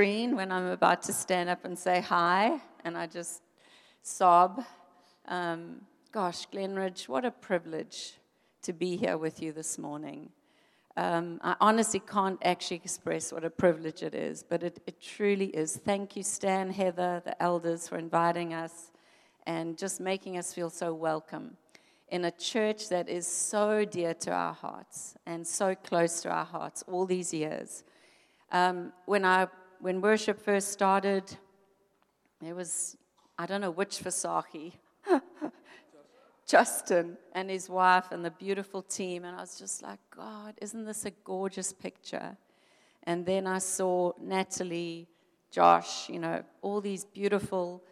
[0.00, 3.42] screen when I'm about to stand up and say hi, and I just
[4.02, 4.64] sob.
[5.28, 8.14] Um, gosh, Glenridge, what a privilege
[8.62, 10.30] to be here with you this morning.
[10.96, 15.48] Um, I honestly can't actually express what a privilege it is, but it, it truly
[15.48, 15.76] is.
[15.76, 18.92] Thank you, Stan, Heather, the elders, for inviting us
[19.46, 21.58] and just making us feel so welcome
[22.08, 26.46] in a church that is so dear to our hearts and so close to our
[26.46, 27.84] hearts all these years.
[28.50, 29.46] Um, when, I,
[29.80, 31.24] when worship first started,
[32.40, 32.96] there was,
[33.38, 34.72] I don't know which Versace,
[36.46, 39.24] Justin and his wife and the beautiful team.
[39.24, 42.36] And I was just like, God, isn't this a gorgeous picture?
[43.04, 45.08] And then I saw Natalie,
[45.50, 47.82] Josh, you know, all these beautiful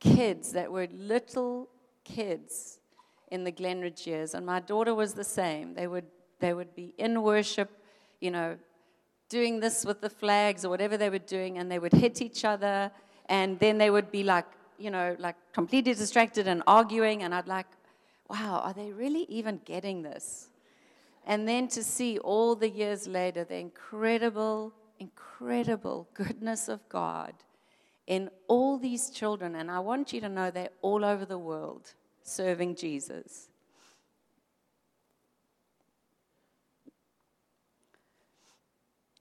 [0.00, 1.68] kids that were little
[2.04, 2.80] kids
[3.30, 4.34] in the Glenridge years.
[4.34, 5.74] And my daughter was the same.
[5.74, 6.06] They would,
[6.40, 7.70] they would be in worship,
[8.20, 8.56] you know,
[9.28, 12.44] doing this with the flags or whatever they were doing, and they would hit each
[12.44, 12.90] other,
[13.28, 14.46] and then they would be like,
[14.78, 17.66] you know, like completely distracted and arguing, and I'd like,
[18.28, 20.48] wow, are they really even getting this?
[21.26, 27.34] And then to see all the years later the incredible, incredible goodness of God
[28.06, 31.94] in all these children, and I want you to know they're all over the world
[32.22, 33.48] serving Jesus.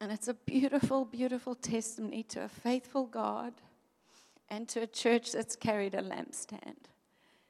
[0.05, 3.53] And it's a beautiful, beautiful testimony to a faithful God
[4.51, 6.91] and to a church that's carried a lampstand.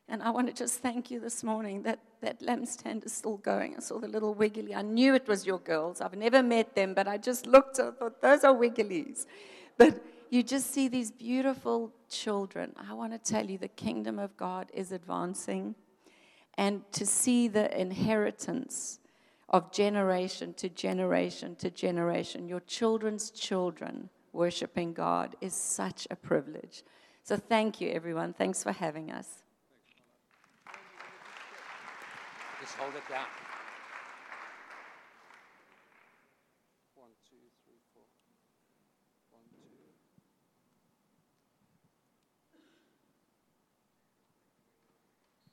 [0.08, 3.76] And I want to just thank you this morning that that lampstand is still going.
[3.76, 4.74] I saw the little wiggly.
[4.74, 6.00] I knew it was your girls.
[6.00, 9.26] I've never met them, but I just looked and thought, those are wigglies.
[9.78, 12.72] But you just see these beautiful children.
[12.90, 15.76] I want to tell you the kingdom of God is advancing.
[16.58, 19.00] And to see the inheritance
[19.50, 26.84] of generation to generation to generation, your children's children worshiping God is such a privilege.
[27.24, 28.34] So thank you, everyone.
[28.34, 29.44] Thanks for having us.
[32.62, 33.26] Just hold it down.
[36.96, 38.04] One, two, three, four.
[39.32, 39.70] One, two.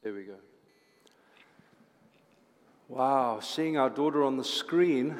[0.02, 0.51] There we go.
[2.92, 5.16] Wow, seeing our daughter on the screen,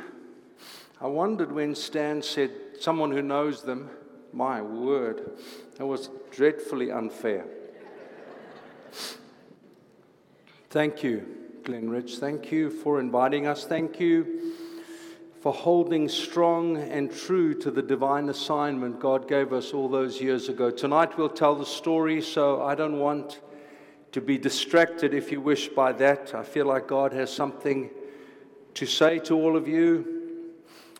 [1.00, 3.88] I wondered when Stan said, someone who knows them,
[4.31, 5.38] my word,
[5.78, 7.47] that was dreadfully unfair.
[10.69, 11.27] Thank you,
[11.62, 12.19] Glenridge.
[12.19, 13.65] Thank you for inviting us.
[13.65, 14.53] Thank you
[15.41, 20.50] for holding strong and true to the divine assignment God gave us all those years
[20.50, 20.71] ago.
[20.71, 23.41] Tonight we'll tell the story, so I don't want
[24.12, 26.34] to be distracted, if you wish, by that.
[26.34, 27.91] I feel like God has something
[28.75, 30.21] to say to all of you.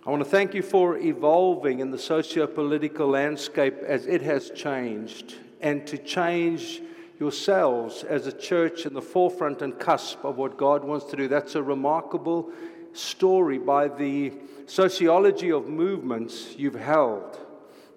[0.07, 4.51] I want to thank you for evolving in the socio political landscape as it has
[4.51, 6.83] changed, and to change
[7.21, 11.29] yourselves as a church in the forefront and cusp of what God wants to do.
[11.29, 12.51] That's a remarkable
[12.95, 14.33] story by the
[14.67, 17.39] sociology of movements you've held,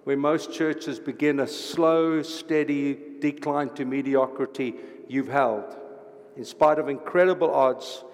[0.04, 4.76] where most churches begin a slow, steady decline to mediocrity
[5.08, 5.64] you've held,
[6.36, 8.04] in spite of incredible odds,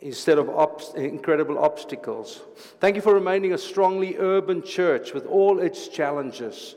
[0.00, 0.48] instead of
[0.96, 2.42] incredible obstacles.
[2.78, 6.76] Thank you for remaining a strongly urban church with all its challenges.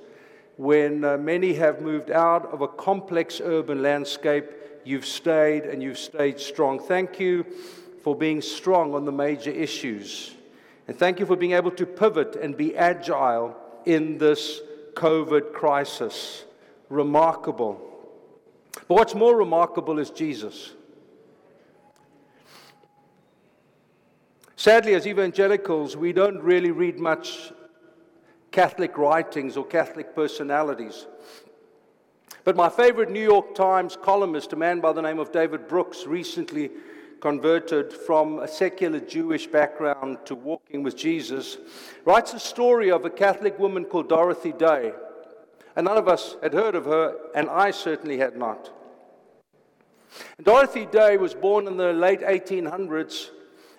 [0.55, 4.45] When uh, many have moved out of a complex urban landscape,
[4.85, 6.79] you've stayed and you've stayed strong.
[6.79, 7.45] Thank you
[8.01, 10.33] for being strong on the major issues.
[10.87, 14.61] And thank you for being able to pivot and be agile in this
[14.93, 16.45] COVID crisis.
[16.89, 17.81] Remarkable.
[18.87, 20.73] But what's more remarkable is Jesus.
[24.55, 27.51] Sadly, as evangelicals, we don't really read much
[28.51, 31.05] Catholic writings or Catholic personalities.
[32.43, 36.05] But my favorite New York Times columnist, a man by the name of David Brooks,
[36.05, 36.71] recently
[37.19, 41.57] converted from a secular Jewish background to walking with Jesus,
[42.05, 44.93] writes a story of a Catholic woman called Dorothy Day.
[45.77, 48.71] And none of us had heard of her, and I certainly had not.
[50.41, 53.29] Dorothy Day was born in the late 1800s.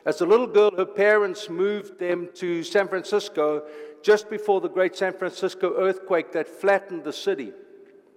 [0.07, 3.65] As a little girl, her parents moved them to San Francisco
[4.01, 7.53] just before the great San Francisco earthquake that flattened the city.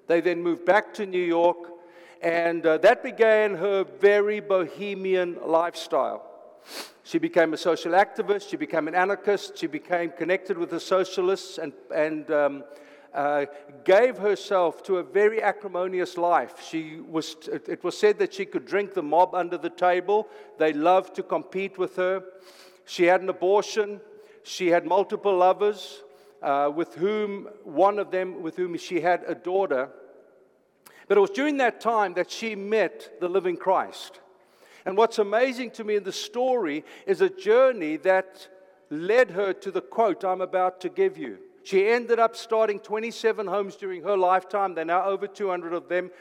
[0.05, 1.57] They then moved back to New York,
[2.21, 6.27] and uh, that began her very bohemian lifestyle.
[7.01, 11.57] She became a social activist, she became an anarchist, she became connected with the socialists
[11.57, 12.63] and, and um,
[13.13, 13.45] uh,
[13.83, 16.65] gave herself to a very acrimonious life.
[16.67, 20.27] She was, it was said that she could drink the mob under the table.
[20.57, 22.23] They loved to compete with her.
[22.85, 24.01] She had an abortion.
[24.43, 26.03] She had multiple lovers.
[26.41, 29.89] uh, with whom, one of them, with whom she had a daughter.
[31.07, 34.19] But it was during that time that she met the living Christ.
[34.85, 38.47] And what's amazing to me in the story is a journey that
[38.89, 41.37] led her to the quote I'm about to give you.
[41.63, 44.73] She ended up starting 27 homes during her lifetime.
[44.73, 46.11] There are now over 200 of them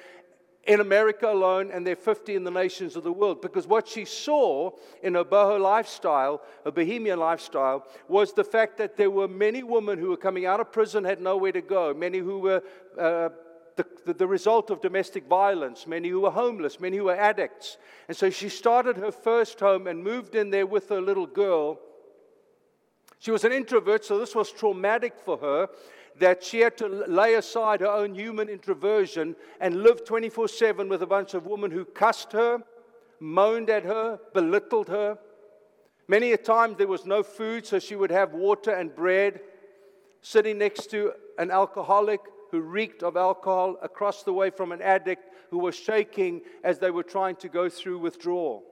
[0.64, 3.40] in America alone, and there are 50 in the nations of the world.
[3.40, 4.70] Because what she saw
[5.02, 9.98] in her boho lifestyle, a bohemian lifestyle, was the fact that there were many women
[9.98, 12.62] who were coming out of prison, had nowhere to go, many who were.
[12.98, 13.30] Uh,
[13.76, 17.78] the, the, the, result of domestic violence, many who were homeless, many who were addicts.
[18.08, 21.80] And so she started her first home and moved in there with her little girl.
[23.20, 25.68] She was an introvert, so this was traumatic for her
[26.18, 31.02] that she had to lay aside her own human introversion and live 24 7 with
[31.02, 32.62] a bunch of women who cussed her,
[33.20, 35.18] moaned at her, belittled her.
[36.08, 39.40] Many a time there was no food, so she would have water and bread
[40.22, 42.20] sitting next to an alcoholic
[42.50, 46.90] who reeked of alcohol across the way from an addict who was shaking as they
[46.90, 48.64] were trying to go through withdrawal.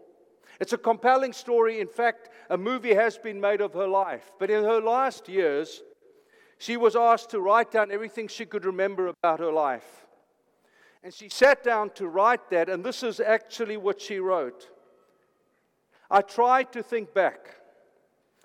[0.60, 1.81] It's a compelling story.
[1.81, 4.32] In fact, a movie has been made of her life.
[4.38, 5.82] But in her last years,
[6.58, 10.06] she was asked to write down everything she could remember about her life.
[11.05, 14.69] And she sat down to write that, and this is actually what she wrote.
[16.10, 17.54] I tried to think back.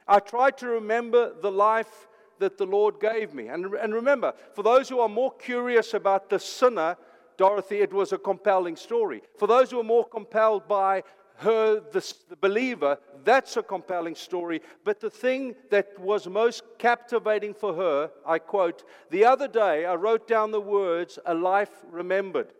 [0.07, 2.07] I tried to remember the life
[2.39, 3.47] that the Lord gave me.
[3.47, 6.97] And, and remember, for those who are more curious about the sinner,
[7.37, 9.23] Dorothy, it was a compelling story.
[9.39, 11.03] For those who are more compelled by
[11.37, 14.61] her, the, the, believer, that's a compelling story.
[14.83, 19.95] But the thing that was most captivating for her, I quote, the other day I
[19.95, 22.53] wrote down the words, a life remembered.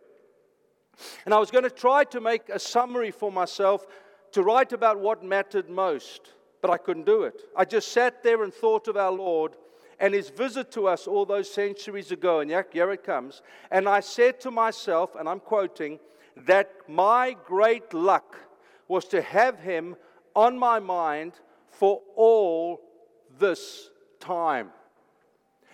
[1.24, 3.86] And I was going to try to make a summary for myself
[4.32, 7.42] to write about what mattered most, but I couldn't do it.
[7.56, 9.56] I just sat there and thought of our Lord
[10.00, 12.40] and his visit to us all those centuries ago.
[12.40, 13.42] And here it comes.
[13.70, 16.00] And I said to myself, and I'm quoting,
[16.36, 18.36] that my great luck
[18.88, 19.96] was to have him
[20.34, 21.32] on my mind
[21.70, 22.80] for all
[23.38, 23.90] this
[24.20, 24.70] time.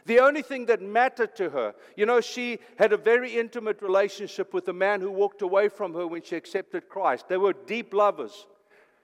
[0.07, 4.55] The only thing that mattered to her, you know, she had a very intimate relationship
[4.55, 7.29] with the man who walked away from her when she accepted Christ.
[7.29, 8.47] They were deep lovers.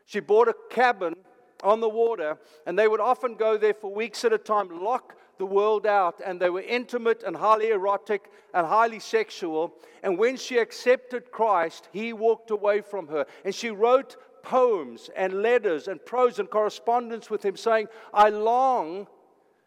[0.06, 1.14] She bought a cabin
[1.62, 5.16] on the water, and they would often go there for weeks at a time, lock
[5.38, 9.74] the world out, and they were intimate and highly erotic and highly sexual.
[10.02, 13.26] And when she accepted Christ, he walked away from her.
[13.44, 19.06] And she wrote poems and letters and prose and correspondence with him, saying, I long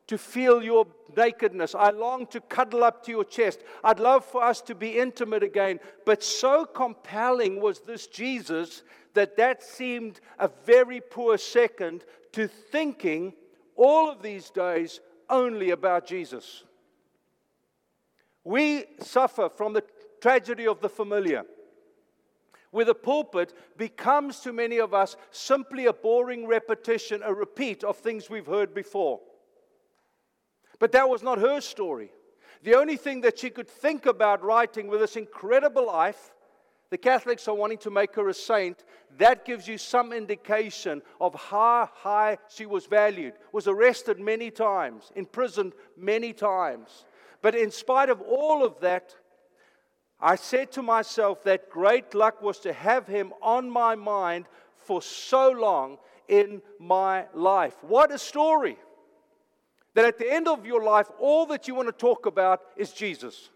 [0.08, 1.76] to feel your nakedness.
[1.76, 3.60] I long to cuddle up to your chest.
[3.84, 5.80] I'd love for us to be intimate again.
[6.04, 8.82] But so compelling was this Jesus
[9.14, 13.34] that that seemed a very poor second to thinking
[13.76, 16.64] all of these days only about Jesus.
[18.44, 19.84] We suffer from the
[20.22, 21.44] tragedy of the familiar,
[22.72, 27.98] where the pulpit becomes to many of us simply a boring repetition, a repeat of
[27.98, 29.20] things we've heard before.
[30.80, 32.12] But that was not her story.
[32.64, 36.34] The only thing that she could think about writing with this incredible life
[36.90, 38.84] the Catholics are wanting to make her a saint.
[39.18, 43.34] That gives you some indication of how high she was valued.
[43.52, 47.06] Was arrested many times, imprisoned many times.
[47.42, 49.16] But in spite of all of that,
[50.20, 55.02] I said to myself that great luck was to have him on my mind for
[55.02, 57.76] so long in my life.
[57.82, 58.78] What a story!
[59.94, 62.92] That at the end of your life, all that you want to talk about is
[62.92, 63.50] Jesus.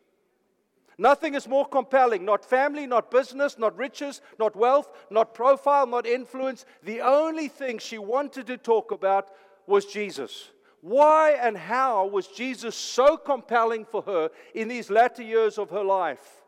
[0.98, 2.26] Nothing is more compelling.
[2.26, 6.66] Not family, not business, not riches, not wealth, not profile, not influence.
[6.84, 9.30] The only thing she wanted to talk about
[9.66, 10.50] was Jesus.
[10.82, 15.84] Why and how was Jesus so compelling for her in these latter years of her
[15.84, 16.42] life?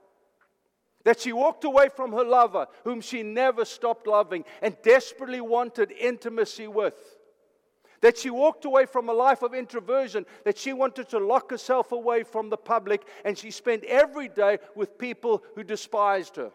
[1.06, 5.92] That she walked away from her lover, whom she never stopped loving and desperately wanted
[5.92, 6.96] intimacy with
[8.06, 11.92] that she walked away from a life of introversion, that she wanted to lock herself
[11.92, 16.52] away from the public, and she spent every day with people who despised her.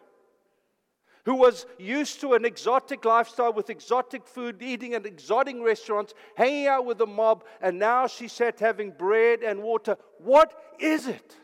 [1.25, 6.69] Who was used to an exotic lifestyle with exotic food, eating at exotic restaurants, hanging
[6.69, 9.97] out with the mob, and now she sat having bread and water.
[10.19, 11.35] What is it?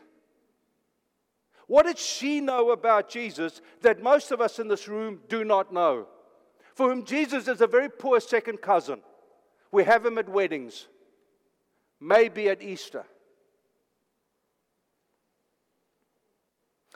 [1.65, 5.73] What did she know about Jesus that most of us in this room do not
[5.73, 6.07] know?
[6.75, 9.01] For whom Jesus is a very poor second cousin.
[9.77, 10.87] We have them at weddings,
[11.99, 13.03] maybe at Easter.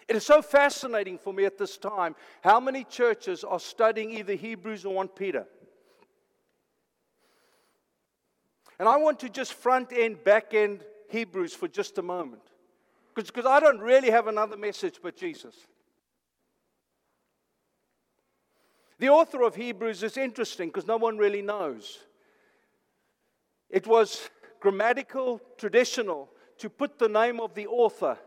[0.07, 4.33] It is so fascinating for me at this time how many churches are studying either
[4.33, 5.45] Hebrews or 1 Peter.
[8.79, 12.41] And I want to just front end, back end Hebrews for just a moment.
[13.13, 15.53] Because I don't really have another message but Jesus.
[18.97, 21.99] The author of Hebrews is interesting because no one really knows.
[23.71, 28.17] It was grammatical, traditional to put the name of the author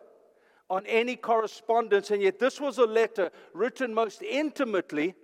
[0.70, 5.14] on any correspondence, and yet this was a letter written most intimately.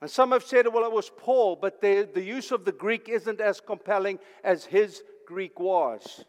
[0.00, 3.08] And some have said, well, it was Paul, but the, the use of the Greek
[3.08, 6.24] isn't as compelling as his Greek was.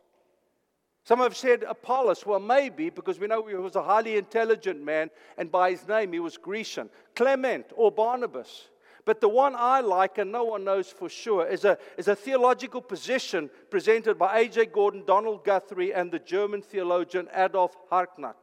[1.03, 2.25] Some have said Apollos.
[2.25, 6.11] Well, maybe, because we know he was a highly intelligent man, and by his name
[6.13, 6.89] he was Grecian.
[7.15, 8.67] Clement or Barnabas.
[9.05, 12.15] But the one I like, and no one knows for sure, is a, is a
[12.15, 14.67] theological position presented by A.J.
[14.67, 18.35] Gordon, Donald Guthrie, and the German theologian Adolf Harnack.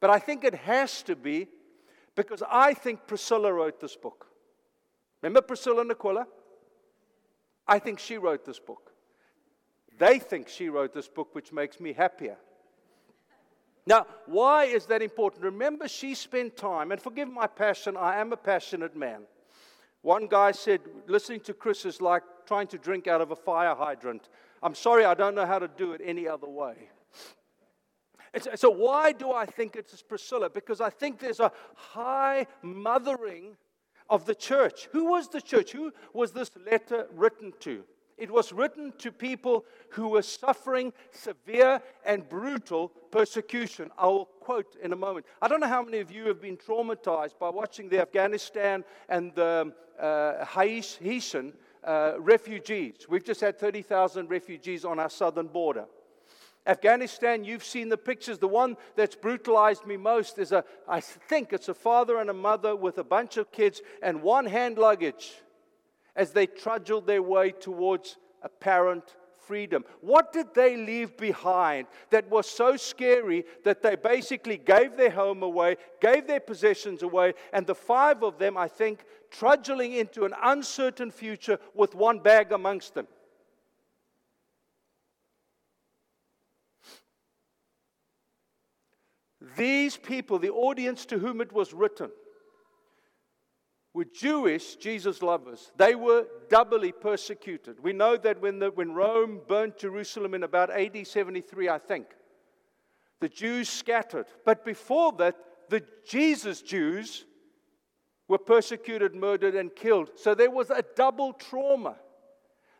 [0.00, 1.48] But I think it has to be
[2.14, 4.26] because I think Priscilla wrote this book.
[5.22, 6.26] Remember Priscilla Aquila?
[7.66, 8.92] I think she wrote this book.
[9.98, 12.36] They think she wrote this book, which makes me happier.
[13.86, 15.44] Now, why is that important?
[15.44, 19.22] Remember, she spent time, and forgive my passion, I am a passionate man.
[20.04, 23.74] One guy said, listening to Chris is like trying to drink out of a fire
[23.74, 24.28] hydrant.
[24.62, 26.90] I'm sorry, I don't know how to do it any other way.
[28.54, 30.50] so, why do I think it's Priscilla?
[30.50, 33.56] Because I think there's a high mothering
[34.10, 34.90] of the church.
[34.92, 35.72] Who was the church?
[35.72, 37.84] Who was this letter written to?
[38.16, 43.90] It was written to people who were suffering severe and brutal persecution.
[43.98, 45.26] I will quote in a moment.
[45.42, 49.34] I don't know how many of you have been traumatized by watching the Afghanistan and
[49.34, 53.06] the uh, Haitian uh, refugees.
[53.08, 55.86] We've just had 30,000 refugees on our southern border.
[56.66, 58.38] Afghanistan, you've seen the pictures.
[58.38, 62.34] The one that's brutalized me most is a, I think it's a father and a
[62.34, 65.34] mother with a bunch of kids and one hand luggage
[66.16, 69.16] as they trudged their way towards apparent
[69.46, 69.84] freedom.
[70.00, 75.42] What did they leave behind that was so scary that they basically gave their home
[75.42, 80.34] away, gave their possessions away, and the five of them, I think, trudging into an
[80.42, 83.06] uncertain future with one bag amongst them?
[89.56, 92.10] These people, the audience to whom it was written,
[93.94, 95.70] were Jewish Jesus lovers.
[95.76, 97.78] They were doubly persecuted.
[97.80, 102.06] We know that when, the, when Rome burned Jerusalem in about AD 73, I think,
[103.20, 104.26] the Jews scattered.
[104.44, 105.36] But before that,
[105.70, 107.24] the Jesus Jews
[108.26, 110.10] were persecuted, murdered, and killed.
[110.16, 111.96] So there was a double trauma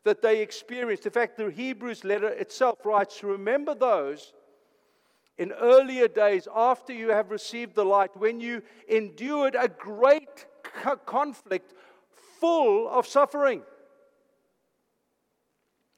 [0.02, 1.06] that they experienced.
[1.06, 4.32] In fact, the Hebrews letter itself writes Remember those
[5.38, 10.46] in earlier days after you have received the light, when you endured a great
[11.06, 11.74] conflict
[12.40, 13.62] full of suffering.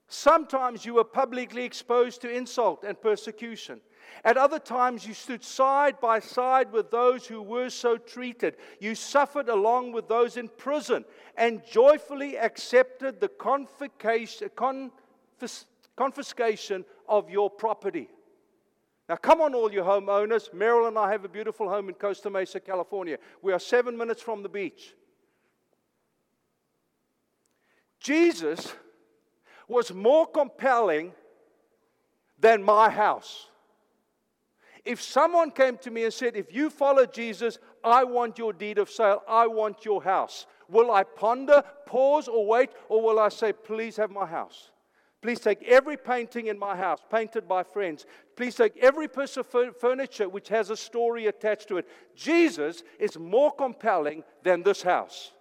[0.09, 3.80] Sometimes you were publicly exposed to insult and persecution.
[4.25, 8.56] At other times, you stood side by side with those who were so treated.
[8.80, 11.04] You suffered along with those in prison
[11.37, 13.28] and joyfully accepted the
[15.97, 18.09] confiscation of your property.
[19.08, 20.52] Now, come on, all you homeowners.
[20.52, 23.18] Meryl and I have a beautiful home in Costa Mesa, California.
[23.40, 24.94] We are seven minutes from the beach.
[28.00, 28.75] Jesus
[29.68, 31.12] was more compelling
[32.38, 33.46] than my house.
[34.84, 38.78] If someone came to me and said, If you follow Jesus, I want your deed
[38.78, 43.28] of sale, I want your house, will I ponder, pause, or wait, or will I
[43.28, 44.70] say, Please have my house?
[45.26, 48.06] Please take every painting in my house, painted by friends.
[48.37, 51.88] Please take every piece of furniture which has a story attached to it.
[52.14, 55.33] Jesus is more compelling than this house.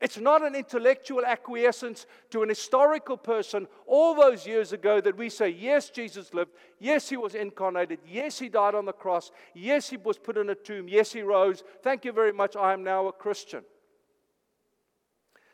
[0.00, 5.28] It's not an intellectual acquiescence to an historical person all those years ago that we
[5.28, 6.52] say, yes, Jesus lived.
[6.78, 7.98] Yes, he was incarnated.
[8.10, 9.30] Yes, he died on the cross.
[9.52, 10.88] Yes, he was put in a tomb.
[10.88, 11.62] Yes, he rose.
[11.82, 12.56] Thank you very much.
[12.56, 13.62] I am now a Christian.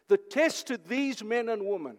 [0.08, 1.98] The test to these men and women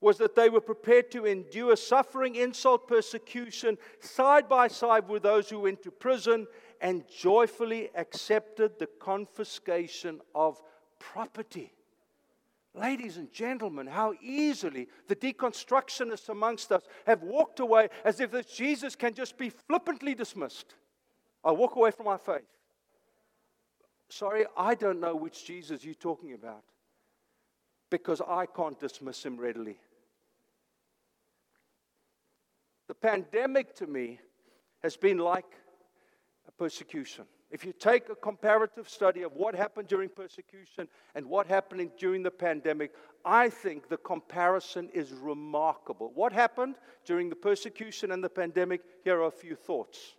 [0.00, 5.48] was that they were prepared to endure suffering, insult, persecution side by side with those
[5.48, 6.46] who went to prison
[6.80, 10.60] and joyfully accepted the confiscation of
[10.98, 11.72] property.
[12.74, 18.46] Ladies and gentlemen, how easily the deconstructionists amongst us have walked away as if this
[18.46, 20.74] Jesus can just be flippantly dismissed.
[21.42, 22.42] I walk away from my faith.
[24.10, 26.62] Sorry, I don't know which Jesus you're talking about
[27.90, 29.78] because I can't dismiss him readily.
[32.88, 34.20] The pandemic to me
[34.82, 35.56] has been like
[36.46, 37.24] a persecution.
[37.50, 42.22] If you take a comparative study of what happened during persecution and what happened during
[42.22, 42.92] the pandemic,
[43.24, 46.10] I think the comparison is remarkable.
[46.14, 46.74] What happened
[47.04, 48.82] during the persecution and the pandemic?
[49.04, 50.14] Here are a few thoughts.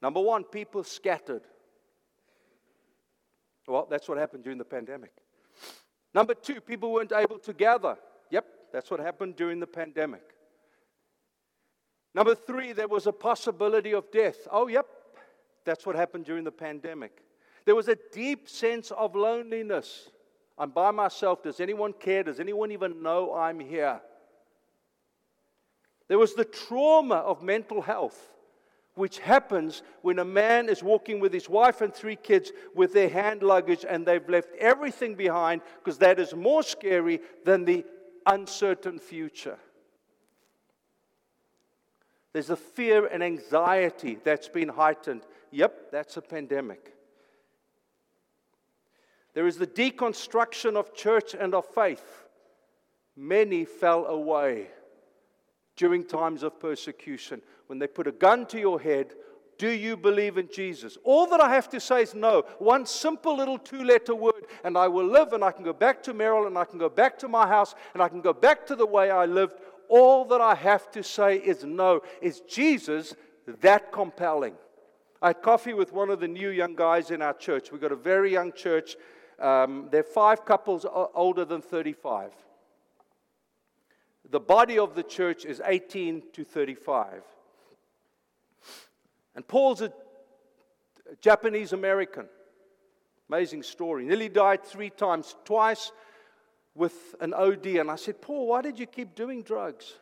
[0.00, 1.42] Number one, people scattered.
[3.68, 5.12] Well, that's what happened during the pandemic.
[6.14, 7.96] Number two, people weren't able to gather.
[8.30, 10.22] Yep, that's what happened during the pandemic.
[12.14, 14.46] Number three, there was a possibility of death.
[14.50, 14.86] Oh, yep,
[15.64, 17.22] that's what happened during the pandemic.
[17.64, 20.10] There was a deep sense of loneliness.
[20.56, 21.42] I'm by myself.
[21.42, 22.22] Does anyone care?
[22.22, 24.00] Does anyone even know I'm here?
[26.06, 28.33] There was the trauma of mental health,
[28.94, 33.08] which happens when a man is walking with his wife and three kids with their
[33.08, 37.84] hand luggage and they've left everything behind because that is more scary than the
[38.26, 39.58] uncertain future.
[42.32, 45.22] There's a fear and anxiety that's been heightened
[45.54, 46.92] Yep, that's a pandemic.
[49.34, 52.24] There is the deconstruction of church and of faith.
[53.16, 54.66] Many fell away
[55.76, 57.42] during times of persecution.
[57.66, 59.14] When they put a gun to your head,
[59.56, 60.98] do you believe in Jesus?
[61.04, 62.42] All that I have to say is no.
[62.58, 66.02] One simple little two letter word, and I will live, and I can go back
[66.04, 68.66] to Meryl, and I can go back to my house, and I can go back
[68.66, 69.54] to the way I lived.
[69.88, 72.02] All that I have to say is no.
[72.20, 73.14] Is Jesus
[73.60, 74.54] that compelling?
[75.22, 77.70] I had coffee with one of the new young guys in our church.
[77.70, 78.96] We've got a very young church.
[79.38, 82.32] Um, there are five couples older than 35.
[84.30, 87.22] The body of the church is 18 to 35.
[89.34, 89.92] And Paul's a
[91.20, 92.26] Japanese American.
[93.28, 94.04] Amazing story.
[94.04, 95.92] Nearly died three times, twice
[96.74, 97.66] with an OD.
[97.66, 99.94] And I said, Paul, why did you keep doing drugs?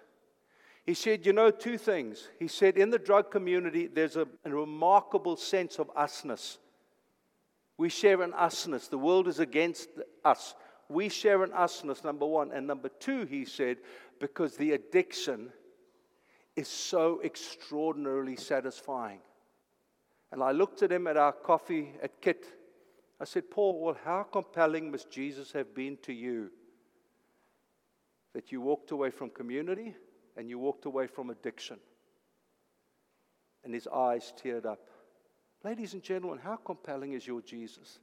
[0.85, 2.29] He said, You know, two things.
[2.39, 6.59] He said, In the drug community, there's a, a remarkable sense of usness.
[7.79, 8.89] We share an usness.
[8.89, 9.89] The world is against
[10.25, 10.55] us.
[10.93, 12.53] We share an usness, number one.
[12.53, 13.79] And number two, he said,
[14.21, 15.51] because the addiction
[16.55, 19.21] is so extraordinarily satisfying.
[20.31, 22.47] And I looked at him at our coffee at Kit.
[23.21, 26.51] I said, Paul, well, how compelling must Jesus have been to you
[28.35, 29.95] that you walked away from community?
[30.37, 31.79] and you walked away from addiction.
[33.65, 34.89] And his eyes teared up.
[35.65, 38.01] Ladies and gentlemen, how compelling is your Jesus?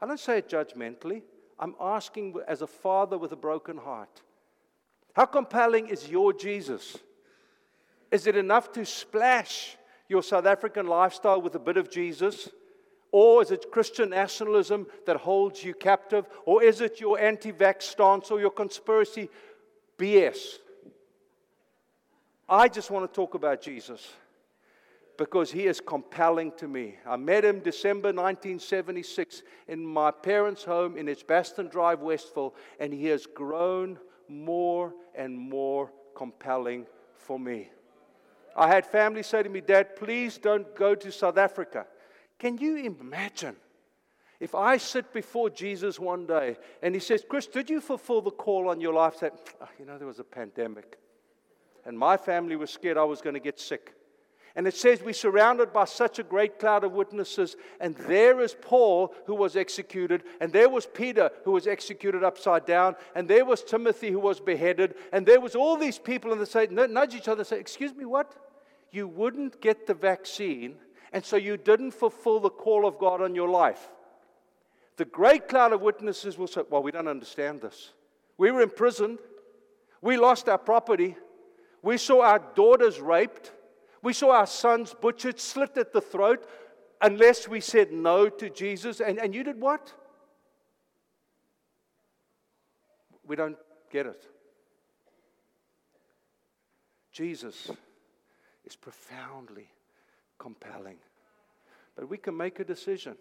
[0.00, 1.22] I don't say it judgmentally.
[1.58, 4.22] I'm asking as a father with a broken heart.
[5.14, 6.98] How compelling is your Jesus?
[8.10, 9.76] Is it enough to splash
[10.08, 12.48] your South African lifestyle with a bit of Jesus?
[13.12, 16.26] Or is it Christian nationalism that holds you captive?
[16.44, 19.30] Or is it your anti vax stance or your conspiracy
[19.96, 20.58] BS?
[22.48, 24.12] I just want to talk about Jesus
[25.16, 26.96] because he is compelling to me.
[27.06, 32.92] I met him December 1976 in my parents' home in its Edgbaston Drive, Westville, and
[32.92, 33.98] he has grown
[34.28, 37.70] more and more compelling for me.
[38.56, 41.86] I had family say to me, Dad, please don't go to South Africa.
[42.38, 43.56] Can you imagine
[44.40, 48.30] if I sit before Jesus one day and he says, Chris, did you fulfill the
[48.30, 49.20] call on your life?
[49.20, 50.98] That, oh, ah, you know, there was a pandemic
[51.84, 53.94] and my family was scared I was going to get sick.
[54.56, 57.56] And it says, We're surrounded by such a great cloud of witnesses.
[57.80, 60.22] And there is Paul, who was executed.
[60.40, 62.94] And there was Peter, who was executed upside down.
[63.16, 64.94] And there was Timothy, who was beheaded.
[65.12, 66.30] And there was all these people.
[66.30, 68.32] And they say, nudge each other and say, Excuse me, what?
[68.92, 70.76] You wouldn't get the vaccine.
[71.12, 73.88] And so you didn't fulfill the call of God on your life.
[74.96, 77.92] The great cloud of witnesses will say, Well, we don't understand this.
[78.38, 79.18] We were imprisoned.
[80.00, 81.16] We lost our property.
[81.82, 83.52] We saw our daughters raped.
[84.04, 86.46] We saw our sons butchered, slit at the throat,
[87.00, 89.00] unless we said no to Jesus.
[89.00, 89.94] And, and you did what?
[93.26, 93.56] We don't
[93.90, 94.26] get it.
[97.12, 97.70] Jesus
[98.66, 99.68] is profoundly
[100.38, 100.98] compelling.
[101.96, 103.16] But we can make a decision.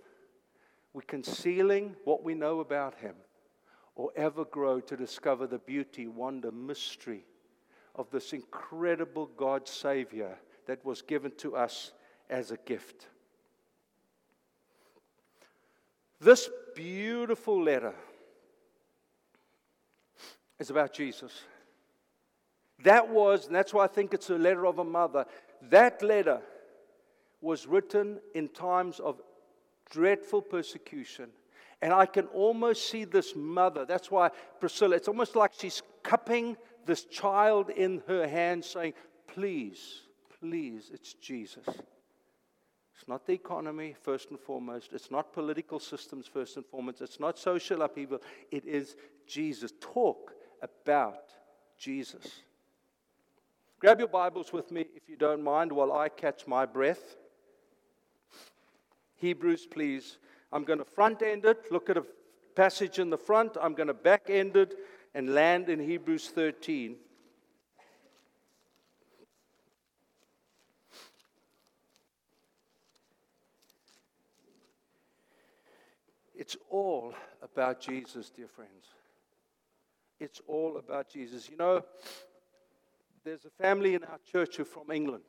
[0.91, 3.15] We're concealing what we know about him
[3.95, 7.23] or ever grow to discover the beauty, wonder, mystery
[7.95, 11.91] of this incredible God Savior that was given to us
[12.29, 13.07] as a gift.
[16.19, 17.93] This beautiful letter
[20.59, 21.41] is about Jesus.
[22.83, 25.25] That was, and that's why I think it's a letter of a mother,
[25.69, 26.41] that letter
[27.41, 29.21] was written in times of
[29.89, 31.29] dreadful persecution.
[31.81, 33.85] And I can almost see this mother.
[33.85, 38.93] That's why Priscilla, it's almost like she's cupping this child in her hand saying,
[39.27, 40.01] Please,
[40.43, 41.65] please, it's Jesus.
[41.65, 44.91] It's not the economy, first and foremost.
[44.91, 47.01] It's not political systems, first and foremost.
[47.01, 48.19] It's not social upheaval.
[48.51, 49.71] It is Jesus.
[49.79, 51.31] Talk about
[51.77, 52.41] Jesus.
[53.79, 57.15] Grab your Bibles with me, if you don't mind, while I catch my breath.
[59.15, 60.17] Hebrews, please.
[60.51, 62.03] I'm going to front end it, look at a
[62.53, 63.55] passage in the front.
[63.61, 64.75] I'm going to back end it
[65.15, 66.97] and land in Hebrews 13.
[76.43, 78.87] It's all about Jesus, dear friends.
[80.19, 81.49] It's all about Jesus.
[81.49, 81.85] You know,
[83.23, 85.23] there's a family in our church who are from England.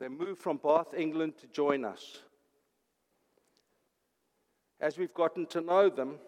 [0.00, 2.18] They moved from Bath, England to join us.
[4.80, 6.18] As we've gotten to know them,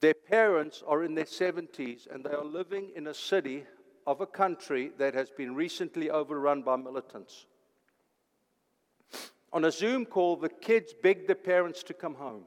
[0.00, 3.64] their parents are in their 70s and they are living in a city
[4.06, 7.44] of a country that has been recently overrun by militants.
[9.52, 12.44] On a Zoom call, the kids begged their parents to come home.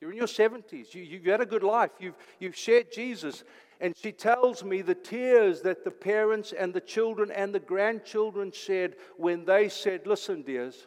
[0.00, 0.94] You're in your 70s.
[0.94, 1.90] You, you've had a good life.
[1.98, 3.44] You've, you've shared Jesus.
[3.80, 8.52] And she tells me the tears that the parents and the children and the grandchildren
[8.52, 10.86] shed when they said, Listen, dears,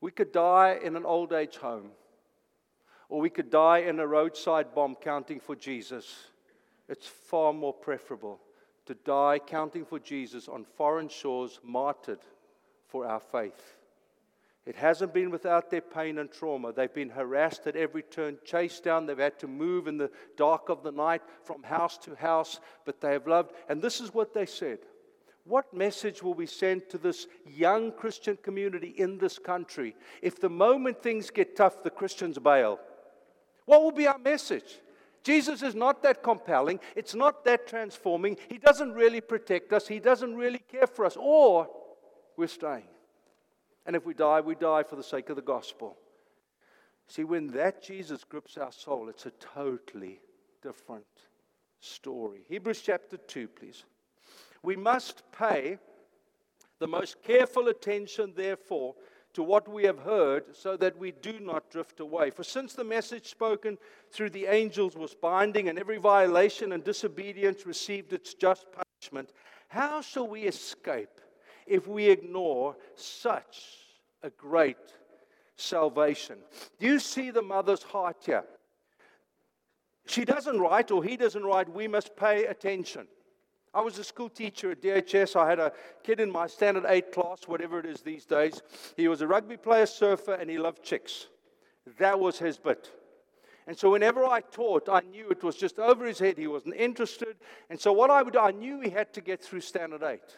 [0.00, 1.90] we could die in an old age home,
[3.08, 6.26] or we could die in a roadside bomb counting for Jesus.
[6.88, 8.40] It's far more preferable
[8.86, 12.18] to die counting for Jesus on foreign shores, martyred
[12.92, 13.74] for our faith.
[14.64, 16.72] It hasn't been without their pain and trauma.
[16.72, 19.06] They've been harassed at every turn, chased down.
[19.06, 23.00] They've had to move in the dark of the night from house to house, but
[23.00, 23.52] they have loved.
[23.68, 24.78] And this is what they said
[25.44, 30.50] What message will we send to this young Christian community in this country if the
[30.50, 32.78] moment things get tough, the Christians bail?
[33.64, 34.78] What will be our message?
[35.24, 36.78] Jesus is not that compelling.
[36.94, 38.36] It's not that transforming.
[38.48, 39.88] He doesn't really protect us.
[39.88, 41.16] He doesn't really care for us.
[41.18, 41.68] Or
[42.36, 42.88] we're staying.
[43.86, 45.96] And if we die, we die for the sake of the gospel.
[47.08, 50.20] See, when that Jesus grips our soul, it's a totally
[50.62, 51.04] different
[51.80, 52.44] story.
[52.48, 53.84] Hebrews chapter 2, please.
[54.62, 55.78] We must pay
[56.78, 58.94] the most careful attention, therefore,
[59.34, 62.30] to what we have heard so that we do not drift away.
[62.30, 63.78] For since the message spoken
[64.10, 69.30] through the angels was binding and every violation and disobedience received its just punishment,
[69.68, 71.20] how shall we escape
[71.66, 73.64] if we ignore such
[74.22, 74.76] a great
[75.56, 76.38] salvation.
[76.78, 78.44] Do you see the mother's heart here?
[80.06, 83.06] She doesn't write, or he doesn't write, we must pay attention.
[83.74, 85.34] I was a school teacher at DHS.
[85.34, 85.72] I had a
[86.02, 88.60] kid in my standard eight class, whatever it is these days.
[88.96, 91.28] He was a rugby player, surfer, and he loved chicks.
[91.98, 92.90] That was his bit.
[93.66, 96.36] And so whenever I taught, I knew it was just over his head.
[96.36, 97.36] He wasn't interested.
[97.70, 100.36] And so what I would do, I knew he had to get through standard eight.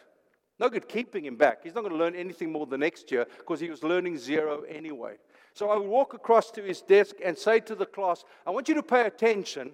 [0.59, 1.63] No good keeping him back.
[1.63, 4.63] He's not going to learn anything more the next year because he was learning zero
[4.69, 5.15] anyway.
[5.53, 8.69] So I would walk across to his desk and say to the class, I want
[8.69, 9.71] you to pay attention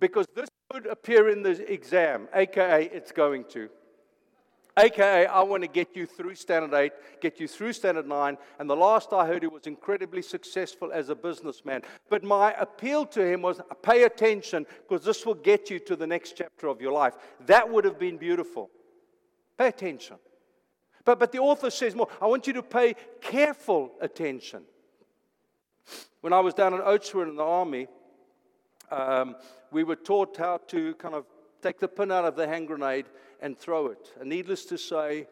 [0.00, 3.68] because this could appear in the exam, aka it's going to.
[4.78, 8.38] AKA, I want to get you through standard eight, get you through standard nine.
[8.58, 11.82] And the last I heard, he was incredibly successful as a businessman.
[12.08, 16.06] But my appeal to him was pay attention because this will get you to the
[16.06, 17.14] next chapter of your life.
[17.44, 18.70] That would have been beautiful.
[19.58, 20.16] Pay attention.
[21.04, 24.62] But, but the author says more I want you to pay careful attention.
[26.20, 27.88] When I was down in Oudtshoorn in the army,
[28.90, 29.34] um,
[29.72, 31.24] we were taught how to kind of
[31.60, 33.06] take the pin out of the hand grenade
[33.40, 34.12] and throw it.
[34.20, 35.26] And needless to say,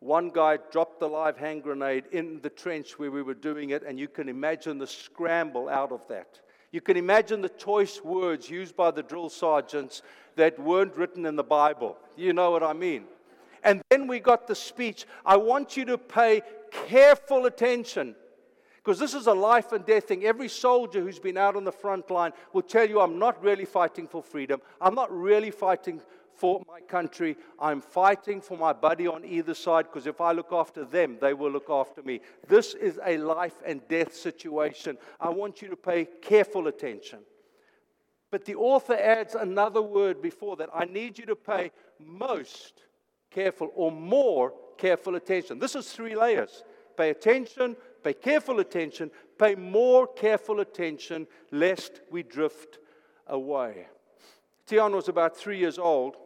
[0.00, 3.82] one guy dropped the live hand grenade in the trench where we were doing it,
[3.82, 6.40] and you can imagine the scramble out of that.
[6.72, 10.02] You can imagine the choice words used by the drill sergeants
[10.36, 11.96] that weren't written in the Bible.
[12.16, 13.04] You know what I mean?
[13.64, 15.06] And then we got the speech.
[15.24, 16.42] I want you to pay
[16.86, 18.14] careful attention
[18.76, 20.24] because this is a life and death thing.
[20.24, 23.64] Every soldier who's been out on the front line will tell you, I'm not really
[23.64, 24.60] fighting for freedom.
[24.78, 26.02] I'm not really fighting
[26.34, 27.36] for my country.
[27.58, 31.32] I'm fighting for my buddy on either side because if I look after them, they
[31.32, 32.20] will look after me.
[32.46, 34.98] This is a life and death situation.
[35.18, 37.20] I want you to pay careful attention.
[38.30, 40.68] But the author adds another word before that.
[40.74, 42.82] I need you to pay most
[43.34, 45.58] careful or more careful attention.
[45.58, 46.62] This is three layers
[46.96, 52.78] pay attention, pay careful attention, pay more careful attention, lest we drift
[53.26, 53.88] away.
[54.66, 56.16] Tian was about three years old,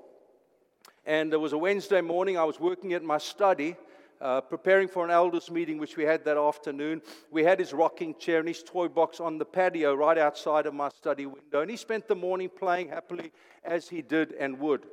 [1.06, 2.36] and it was a Wednesday morning.
[2.36, 3.76] I was working at my study.
[4.20, 7.00] Uh, preparing for an elders meeting, which we had that afternoon.
[7.30, 10.74] We had his rocking chair and his toy box on the patio right outside of
[10.74, 11.60] my study window.
[11.60, 13.30] And he spent the morning playing happily
[13.62, 14.86] as he did and would.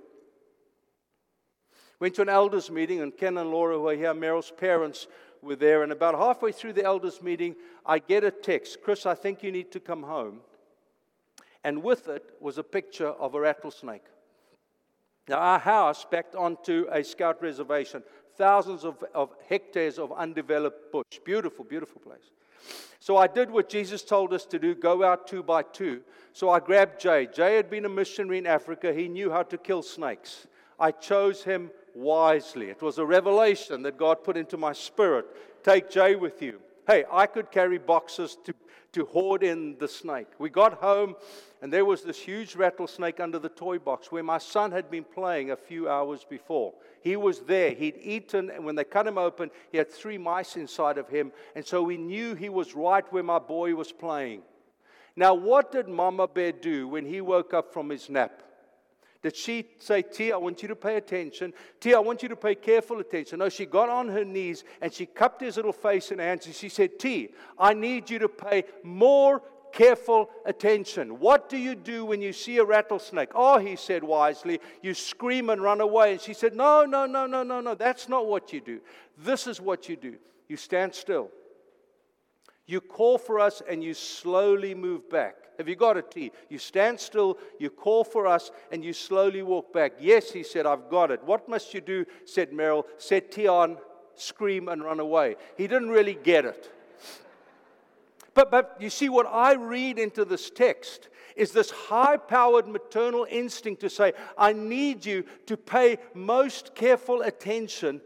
[1.99, 4.13] Went to an elders meeting, and Ken and Laura were here.
[4.13, 5.07] Meryl's parents
[5.41, 5.83] were there.
[5.83, 7.55] And about halfway through the elders meeting,
[7.85, 10.41] I get a text Chris, I think you need to come home.
[11.63, 14.03] And with it was a picture of a rattlesnake.
[15.27, 18.03] Now, our house backed onto a scout reservation,
[18.37, 21.19] thousands of, of hectares of undeveloped bush.
[21.23, 22.29] Beautiful, beautiful place.
[22.99, 26.01] So I did what Jesus told us to do go out two by two.
[26.33, 27.27] So I grabbed Jay.
[27.33, 30.47] Jay had been a missionary in Africa, he knew how to kill snakes.
[30.79, 32.69] I chose him wisely.
[32.69, 35.25] It was a revelation that God put into my spirit.
[35.63, 36.59] Take Jay with you.
[36.85, 38.53] Hey, I could carry boxes to,
[38.91, 40.27] to hoard in the snake.
[40.37, 41.15] We got home,
[41.61, 45.03] and there was this huge rattlesnake under the toy box where my son had been
[45.03, 46.73] playing a few hours before.
[47.01, 47.71] He was there.
[47.71, 51.31] He'd eaten, and when they cut him open, he had three mice inside of him.
[51.55, 54.43] And so we knew he was right where my boy was playing.
[55.15, 58.43] Now, what did Mama Bear do when he woke up from his nap?
[59.25, 61.51] Did she say, T, I want you to pay attention?
[61.79, 63.39] T, I want you to pay careful attention.
[63.39, 66.45] No, she got on her knees and she cupped his little face in her hands
[66.45, 69.41] and she said, T, I need you to pay more
[69.73, 71.17] careful attention.
[71.17, 73.29] What do you do when you see a rattlesnake?
[73.33, 76.11] Oh, he said wisely, you scream and run away.
[76.11, 77.73] And she said, No, no, no, no, no, no.
[77.73, 78.79] That's not what you do.
[79.17, 80.17] This is what you do.
[80.47, 81.31] You stand still.
[82.67, 85.35] You call for us and you slowly move back.
[85.57, 86.31] Have you got it, T?
[86.49, 89.93] You stand still, you call for us, and you slowly walk back.
[89.99, 91.23] Yes, he said, I've got it.
[91.23, 92.05] What must you do?
[92.25, 92.83] said Meryl.
[92.97, 93.77] Set T on,
[94.15, 95.35] scream, and run away.
[95.55, 96.71] He didn't really get it.
[98.33, 103.25] But, but you see, what I read into this text is this high powered maternal
[103.29, 108.01] instinct to say, I need you to pay most careful attention,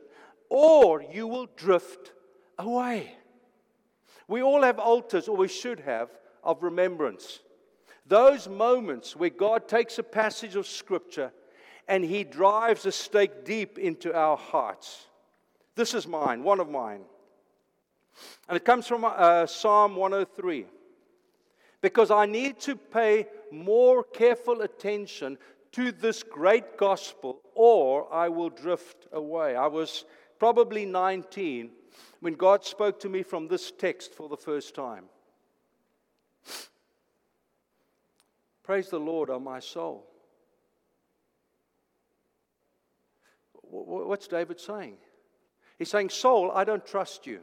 [0.49, 2.11] or you will drift
[2.59, 3.15] away.
[4.29, 6.09] We all have altars, or we should have,
[6.43, 7.39] of remembrance.
[8.05, 11.31] Those moments where God takes a passage of Scripture
[11.87, 15.07] and He drives a stake deep into our hearts.
[15.75, 17.01] This is mine, one of mine.
[18.47, 20.67] And it comes from uh, Psalm 103.
[21.81, 25.39] Because I need to pay more careful attention
[25.71, 29.55] to this great gospel, or I will drift away.
[29.55, 30.05] I was
[30.37, 31.71] probably 19
[32.19, 35.05] when God spoke to me from this text for the first time.
[38.63, 40.05] Praise the Lord, O my soul.
[43.61, 44.97] What's David saying?
[45.77, 47.39] He's saying, Soul, I don't trust you.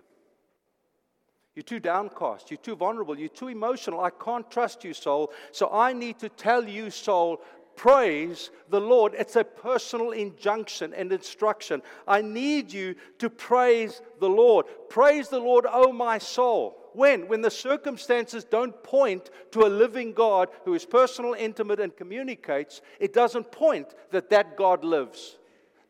[1.56, 2.50] You're too downcast.
[2.50, 3.18] You're too vulnerable.
[3.18, 4.00] You're too emotional.
[4.00, 5.32] I can't trust you, soul.
[5.52, 7.40] So I need to tell you, soul,
[7.76, 9.14] praise the Lord.
[9.14, 11.82] It's a personal injunction and instruction.
[12.08, 14.66] I need you to praise the Lord.
[14.88, 16.78] Praise the Lord, oh my soul.
[16.94, 17.28] When?
[17.28, 22.80] When the circumstances don't point to a living God who is personal, intimate, and communicates,
[22.98, 25.36] it doesn't point that that God lives.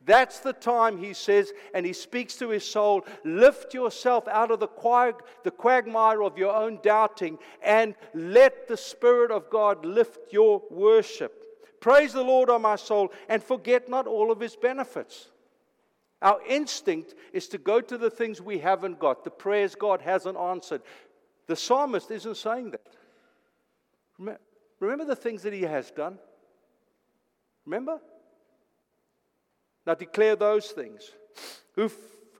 [0.04, 4.60] That's the time, he says, and he speaks to his soul lift yourself out of
[4.60, 10.32] the, quag, the quagmire of your own doubting and let the Spirit of God lift
[10.32, 11.45] your worship.
[11.80, 15.28] Praise the Lord, O my soul, and forget not all of his benefits.
[16.22, 20.36] Our instinct is to go to the things we haven't got, the prayers God hasn't
[20.36, 20.82] answered.
[21.46, 24.38] The psalmist isn't saying that.
[24.80, 26.18] Remember the things that he has done?
[27.64, 28.00] Remember?
[29.86, 31.12] Now declare those things.
[31.74, 31.90] Who,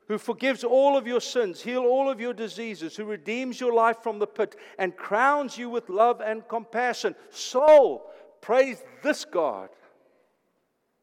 [0.09, 3.99] who forgives all of your sins, heal all of your diseases, who redeems your life
[4.03, 7.15] from the pit, and crowns you with love and compassion.
[7.31, 8.11] Soul,
[8.47, 9.71] praise this God.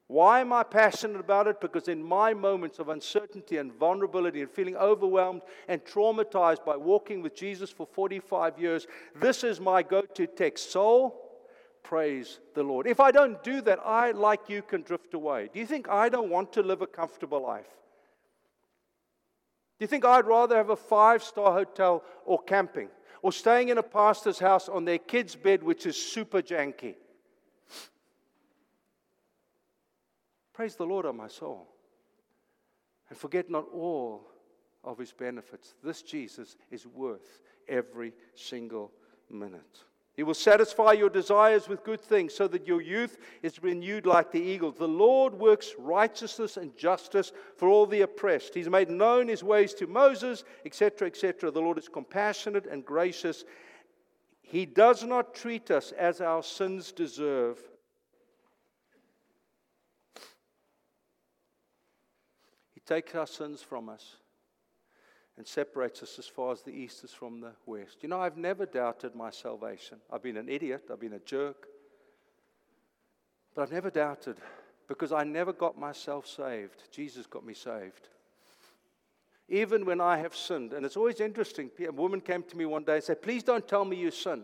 [0.08, 1.60] Why am I passionate about it?
[1.60, 7.22] Because in my moments of uncertainty and vulnerability and feeling overwhelmed and traumatized by walking
[7.22, 8.88] with Jesus for 45 years,
[9.20, 10.72] this is my go to text.
[10.72, 11.20] Soul,
[11.84, 12.88] praise the Lord.
[12.88, 15.50] If I don't do that, I, like you, can drift away.
[15.54, 17.68] Do you think I don't want to live a comfortable life?
[19.80, 22.88] Do you think I'd rather have a five star hotel or camping
[23.22, 26.96] or staying in a pastor's house on their kid's bed, which is super janky?
[30.54, 31.68] Praise the Lord, O my soul.
[33.10, 34.28] And forget not all
[34.84, 35.74] of his benefits.
[35.84, 38.92] This Jesus is worth every single
[39.30, 39.84] minute.
[40.16, 44.32] He will satisfy your desires with good things so that your youth is renewed like
[44.32, 44.76] the eagles.
[44.78, 48.54] The Lord works righteousness and justice for all the oppressed.
[48.54, 51.50] He's made known his ways to Moses, etc., etc.
[51.50, 53.44] The Lord is compassionate and gracious.
[54.44, 57.60] He does not treat us as our sins deserve
[62.86, 64.18] takes our sins from us
[65.38, 67.98] and separates us as far as the east is from the west.
[68.02, 69.98] You know, I've never doubted my salvation.
[70.12, 71.68] I've been an idiot, I've been a jerk,
[73.56, 74.38] but I've never doubted
[74.88, 76.84] because I never got myself saved.
[76.92, 78.10] Jesus got me saved.
[79.50, 81.70] Even when I have sinned, and it's always interesting.
[81.86, 84.44] A woman came to me one day and said, Please don't tell me you sin.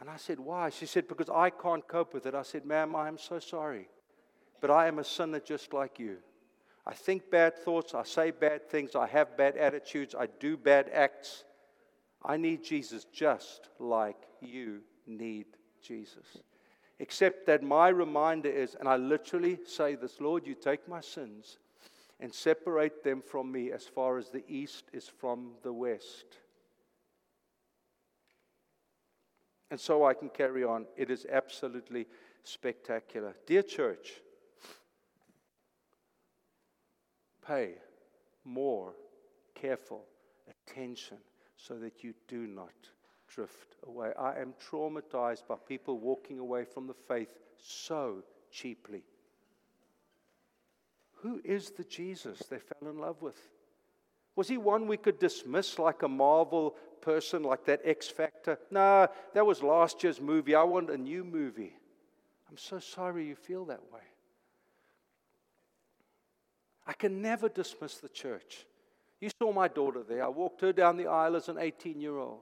[0.00, 0.70] And I said, Why?
[0.70, 2.34] She said, Because I can't cope with it.
[2.34, 3.88] I said, Ma'am, I am so sorry.
[4.60, 6.18] But I am a sinner just like you.
[6.88, 10.88] I think bad thoughts, I say bad things, I have bad attitudes, I do bad
[10.90, 11.44] acts.
[12.24, 15.46] I need Jesus just like you need
[15.82, 16.38] Jesus.
[16.98, 21.58] Except that my reminder is, and I literally say this Lord, you take my sins
[22.20, 26.38] and separate them from me as far as the east is from the west.
[29.70, 30.86] And so I can carry on.
[30.96, 32.06] It is absolutely
[32.42, 33.36] spectacular.
[33.46, 34.22] Dear church,
[37.48, 37.70] pay
[38.44, 38.92] more
[39.54, 40.04] careful
[40.48, 41.16] attention
[41.56, 42.72] so that you do not
[43.28, 44.12] drift away.
[44.18, 49.02] I am traumatized by people walking away from the faith so cheaply.
[51.22, 53.36] Who is the Jesus they fell in love with?
[54.36, 58.56] Was he one we could dismiss like a Marvel person, like that X Factor?
[58.70, 60.54] No, that was last year's movie.
[60.54, 61.72] I want a new movie.
[62.48, 64.00] I'm so sorry you feel that way.
[66.88, 68.64] I can never dismiss the church.
[69.20, 70.24] You saw my daughter there.
[70.24, 72.40] I walked her down the aisle as an 18 year old.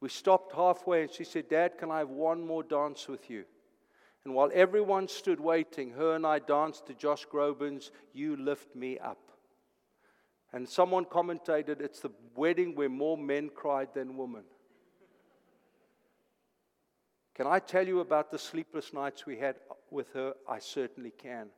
[0.00, 3.44] We stopped halfway and she said, Dad, can I have one more dance with you?
[4.24, 8.98] And while everyone stood waiting, her and I danced to Josh Groban's You Lift Me
[8.98, 9.32] Up.
[10.52, 14.44] And someone commented, it's the wedding where more men cried than women.
[17.34, 19.56] Can I tell you about the sleepless nights we had
[19.90, 20.34] with her?
[20.48, 21.48] I certainly can.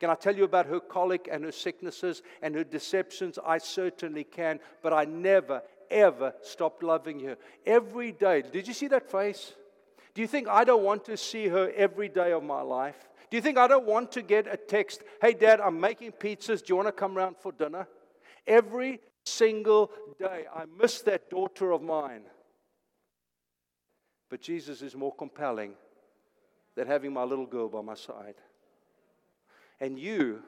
[0.00, 3.38] Can I tell you about her colic and her sicknesses and her deceptions?
[3.44, 4.60] I certainly can.
[4.82, 7.36] But I never, ever stopped loving her.
[7.66, 8.42] Every day.
[8.42, 9.54] Did you see that face?
[10.14, 13.08] Do you think I don't want to see her every day of my life?
[13.30, 16.64] Do you think I don't want to get a text, hey, dad, I'm making pizzas.
[16.64, 17.86] Do you want to come around for dinner?
[18.46, 22.22] Every single day, I miss that daughter of mine.
[24.30, 25.74] But Jesus is more compelling
[26.74, 28.36] than having my little girl by my side.
[29.80, 30.42] And you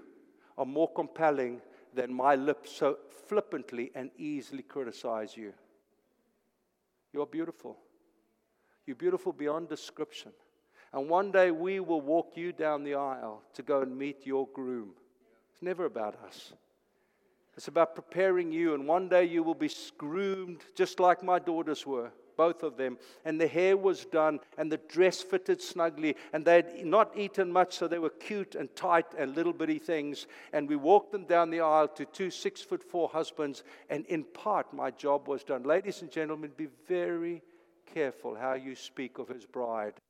[0.58, 1.60] are more compelling
[1.94, 5.52] than my lips so flippantly and easily criticize you.
[7.12, 7.76] You're beautiful.
[8.86, 10.32] You're beautiful beyond description.
[10.92, 14.48] And one day we will walk you down the aisle to go and meet your
[14.52, 14.90] groom.
[15.52, 16.52] It's never about us.
[17.56, 21.86] It's about preparing you, and one day you will be groomed just like my daughters
[21.86, 22.10] were
[22.40, 22.96] both of them.
[23.26, 27.53] And the hair was done, and the dress fitted snugly, and they had not eaten
[27.53, 30.26] much, so they were cute and tight and little bitty things.
[30.55, 34.24] And we walked them down the aisle to two six foot four husbands, and in
[34.24, 35.64] part, my job was done.
[35.64, 37.42] Ladies and gentlemen, be very
[37.94, 40.00] careful how you speak of his bride.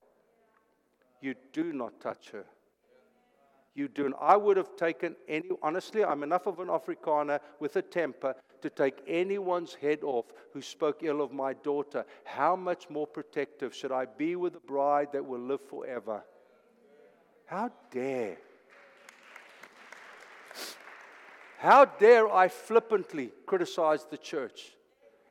[1.20, 2.44] You do not touch her
[3.74, 4.12] you do.
[4.20, 8.70] I would have taken any, honestly, I'm enough of an Afrikaner with a temper to
[8.70, 12.04] take anyone's head off who spoke ill of my daughter.
[12.24, 16.22] How much more protective should I be with a bride that will live forever?
[17.46, 18.36] How dare?
[21.58, 24.72] How dare I flippantly criticize the church?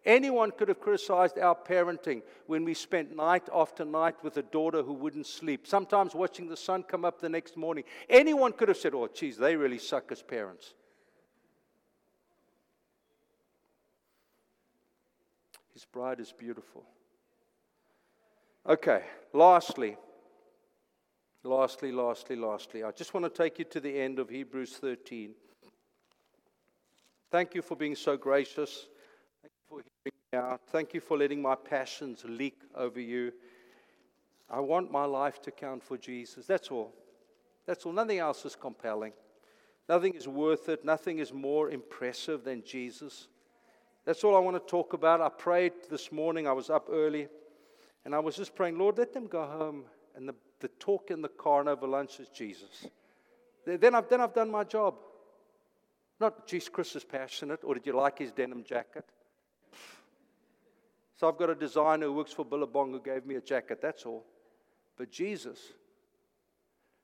[0.06, 4.82] Anyone could have criticized our parenting when we spent night after night with a daughter
[4.82, 7.84] who wouldn't sleep, sometimes watching the sun come up the next morning.
[8.10, 10.74] Anyone could have said, oh, geez, they really suck as parents.
[15.80, 16.84] His bride is beautiful.
[18.68, 19.96] Okay, lastly,
[21.42, 25.32] lastly, lastly, lastly, I just want to take you to the end of Hebrews 13.
[27.32, 28.88] Thank you for being so gracious
[29.42, 30.62] Thank you for hearing me out.
[30.68, 33.32] Thank you for letting my passions leak over you.
[34.50, 36.46] I want my life to count for Jesus.
[36.46, 36.94] That's all.
[37.66, 37.94] That's all.
[37.94, 39.14] Nothing else is compelling.
[39.88, 40.84] Nothing is worth it.
[40.84, 43.30] Nothing is more impressive than Jesus.
[44.10, 45.22] That's all I want to talk about.
[45.22, 46.48] I prayed this morning.
[46.48, 47.28] I was up early
[48.04, 49.84] and I was just praying, Lord, let them go home.
[50.16, 52.88] And the, the talk in the car and over lunch is Jesus.
[53.68, 54.96] Then I've, then I've done my job.
[56.20, 59.06] Not, Jesus Chris is passionate, or did you like his denim jacket?
[61.18, 64.08] So I've got a designer who works for Billabong who gave me a jacket, that's
[64.08, 64.26] all.
[64.98, 65.60] But Jesus,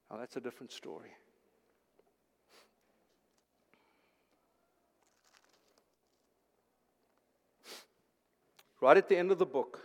[0.10, 1.12] oh, that's a different story.
[8.86, 9.80] Right at the end of the book,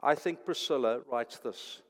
[0.00, 1.82] I think Priscilla writes this.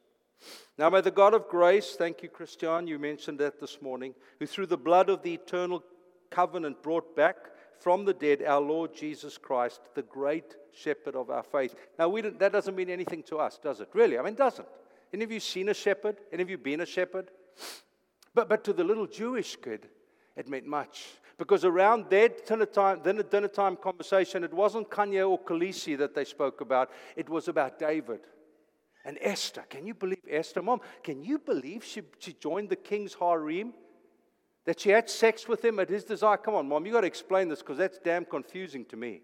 [0.79, 4.47] Now, may the God of grace, thank you, Christian, you mentioned that this morning, who
[4.47, 5.85] through the blood of the eternal
[6.31, 7.37] covenant brought back
[7.79, 11.75] from the dead our Lord Jesus Christ, the great shepherd of our faith.
[11.99, 13.91] Now, that doesn't mean anything to us, does it?
[13.93, 14.19] Really?
[14.19, 14.69] I mean, it doesn't.
[15.13, 16.17] Any of you seen a shepherd?
[16.33, 17.31] Any of you been a shepherd?
[18.35, 19.91] But, but to the little Jewish kid,
[20.39, 21.05] it meant much.
[21.39, 26.15] Because around their dinner time, dinner, dinner time conversation, it wasn't Kanye or Khaleesi that
[26.15, 28.21] they spoke about, it was about David.
[29.05, 30.61] And Esther, can you believe Esther?
[30.61, 33.73] Mom, can you believe she, she joined the king's harem?
[34.67, 36.37] That she had sex with him at his desire?
[36.37, 39.23] Come on, Mom, you got to explain this because that's damn confusing to me.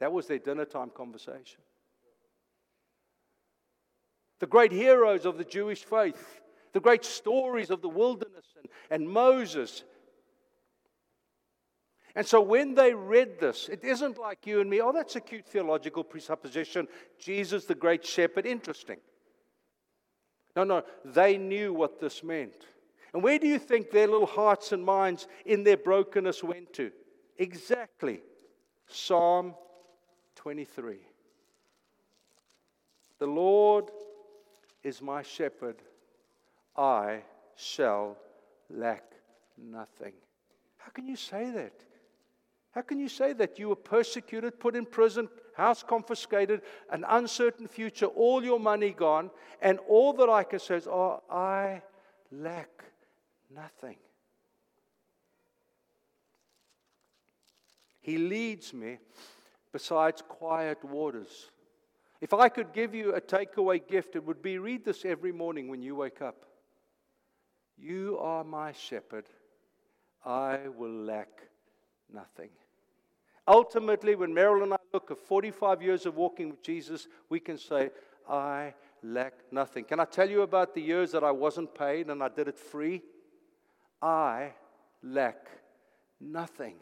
[0.00, 1.60] That was their dinner time conversation.
[4.40, 6.40] The great heroes of the Jewish faith,
[6.72, 9.84] the great stories of the wilderness and, and Moses.
[12.14, 15.20] And so when they read this, it isn't like you and me, oh, that's a
[15.20, 16.86] cute theological presupposition.
[17.18, 18.98] Jesus, the great shepherd, interesting.
[20.54, 22.66] No, no, they knew what this meant.
[23.14, 26.90] And where do you think their little hearts and minds in their brokenness went to?
[27.38, 28.20] Exactly.
[28.86, 29.54] Psalm
[30.36, 30.98] 23.
[33.18, 33.90] The Lord
[34.82, 35.76] is my shepherd,
[36.76, 37.22] I
[37.56, 38.16] shall
[38.68, 39.04] lack
[39.56, 40.12] nothing.
[40.76, 41.72] How can you say that?
[42.72, 47.68] How can you say that you were persecuted, put in prison, house confiscated, an uncertain
[47.68, 51.82] future, all your money gone, and all that I can say is, Oh, I
[52.30, 52.84] lack
[53.54, 53.96] nothing.
[58.00, 58.98] He leads me
[59.70, 61.50] besides quiet waters.
[62.22, 65.68] If I could give you a takeaway gift, it would be read this every morning
[65.68, 66.46] when you wake up.
[67.76, 69.26] You are my shepherd.
[70.24, 71.28] I will lack
[72.12, 72.50] nothing.
[73.48, 77.58] Ultimately, when Meryl and I look at 45 years of walking with Jesus, we can
[77.58, 77.90] say,
[78.28, 79.84] I lack nothing.
[79.84, 82.58] Can I tell you about the years that I wasn't paid and I did it
[82.58, 83.02] free?
[84.00, 84.52] I
[85.02, 85.48] lack
[86.20, 86.76] nothing.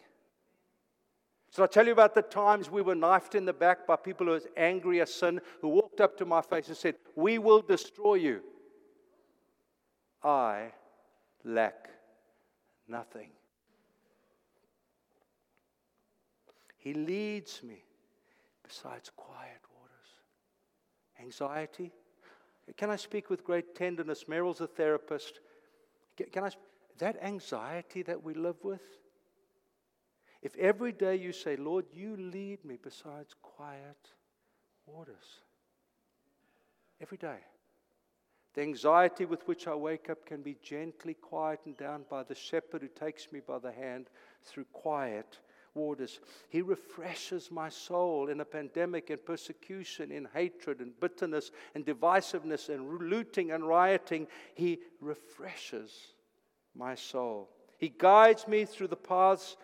[1.49, 4.27] So I tell you about the times we were knifed in the back by people
[4.27, 7.61] who was angry as sin, who walked up to my face and said, We will
[7.61, 8.41] destroy you.
[10.23, 10.71] I
[11.43, 11.89] lack
[12.87, 13.31] nothing.
[16.81, 17.83] He leads me
[18.63, 20.09] besides quiet waters.
[21.19, 21.91] Anxiety.
[22.75, 24.25] Can I speak with great tenderness?
[24.27, 25.39] Meryl's a therapist.
[26.31, 26.51] Can I?
[26.97, 28.81] That anxiety that we live with
[30.41, 33.97] if every day you say, Lord, you lead me besides quiet
[34.87, 35.41] waters,
[36.99, 37.37] every day,
[38.55, 42.81] the anxiety with which I wake up can be gently quietened down by the shepherd
[42.81, 44.07] who takes me by the hand
[44.43, 45.37] through quiet
[45.75, 46.19] waters.
[46.49, 52.69] He refreshes my soul in a pandemic and persecution, in hatred and bitterness and divisiveness
[52.69, 54.27] and looting and rioting.
[54.55, 56.13] He refreshes
[56.75, 57.49] my soul.
[57.77, 59.57] He guides me through the paths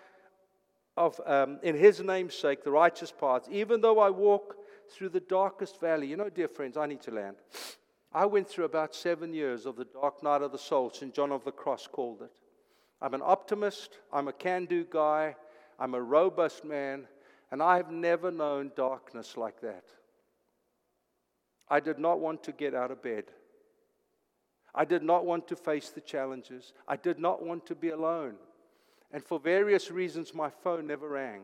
[0.95, 4.57] of, um, in his namesake, the righteous paths, even though I walk
[4.89, 6.07] through the darkest valley.
[6.07, 7.37] You know, dear friends, I need to land.
[8.11, 11.13] I went through about seven years of the dark night of the soul, St.
[11.13, 12.31] John of the Cross called it.
[13.01, 15.35] I'm an optimist, I'm a can do guy,
[15.79, 17.07] I'm a robust man,
[17.51, 19.85] and I have never known darkness like that.
[21.69, 23.25] I did not want to get out of bed.
[24.73, 26.73] I did not want to face the challenges.
[26.87, 28.35] I did not want to be alone.
[29.11, 31.43] And for various reasons, my phone never rang.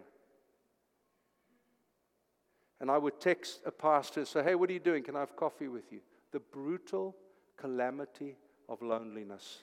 [2.80, 5.04] And I would text a pastor and say, Hey, what are you doing?
[5.04, 6.00] Can I have coffee with you?
[6.32, 7.16] The brutal
[7.58, 8.36] calamity
[8.68, 9.60] of loneliness,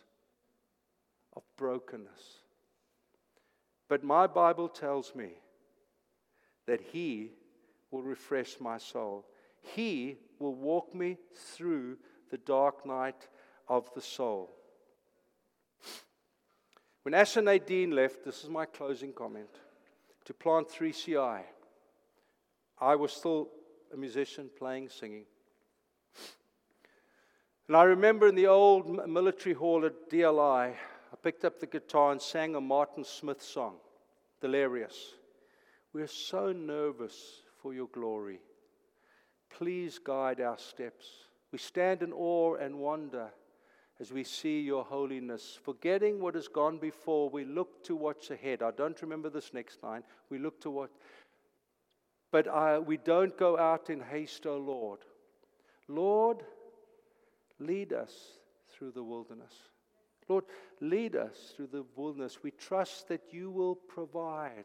[1.37, 2.41] of brokenness.
[3.91, 5.31] But my Bible tells me
[6.69, 7.33] that He
[7.91, 9.27] will refresh my soul.
[9.61, 11.99] He will walk me through
[12.31, 13.27] the dark night
[13.67, 14.55] of the soul.
[17.03, 19.51] When Ash and Nadine left, this is my closing comment,
[20.25, 21.41] to plant 3CI,
[22.79, 23.49] I was still
[23.93, 25.25] a musician playing, singing.
[27.67, 30.75] And I remember in the old military hall at DLI,
[31.13, 33.77] I picked up the guitar and sang a Martin Smith song,
[34.41, 35.15] Delirious.
[35.93, 38.39] We're so nervous for your glory.
[39.51, 41.07] Please guide our steps.
[41.51, 43.31] We stand in awe and wonder
[43.99, 45.59] as we see your holiness.
[45.63, 48.63] Forgetting what has gone before, we look to what's ahead.
[48.63, 50.05] I don't remember this next line.
[50.31, 50.91] We look to what.
[52.31, 55.01] But uh, we don't go out in haste, O Lord.
[55.89, 56.45] Lord,
[57.59, 58.15] lead us
[58.69, 59.53] through the wilderness.
[60.31, 60.45] Lord,
[60.81, 62.43] lead us through the wilderness.
[62.43, 64.65] We trust that you will provide.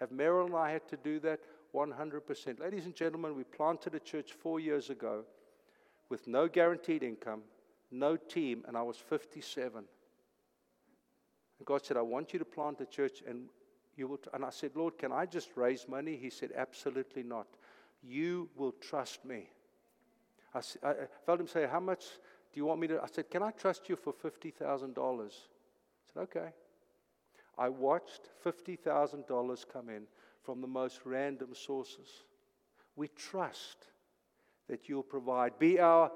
[0.00, 1.40] Have Meryl and I had to do that
[1.74, 2.60] 100%.
[2.60, 5.24] Ladies and gentlemen, we planted a church four years ago
[6.08, 7.42] with no guaranteed income
[7.90, 9.76] no team, and I was 57.
[9.76, 13.48] And God said, I want you to plant a church, and
[13.96, 14.18] you will.
[14.18, 14.30] T-.
[14.34, 16.16] And I said, Lord, can I just raise money?
[16.16, 17.46] He said, Absolutely not.
[18.02, 19.48] You will trust me.
[20.54, 20.94] I, I
[21.24, 22.04] felt him say, How much
[22.56, 23.02] Do you want me to?
[23.02, 24.56] I said, Can I trust you for $50,000?
[24.64, 25.28] I
[26.14, 26.48] said, Okay.
[27.58, 30.04] I watched $50,000 come in
[30.42, 32.08] from the most random sources.
[32.96, 33.88] We trust
[34.70, 35.58] that you'll provide.
[35.58, 36.10] Be our